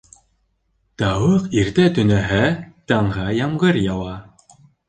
[1.01, 2.41] Тауыҡ иртә төнәһә,
[2.93, 4.21] таңға ямғыр яуа.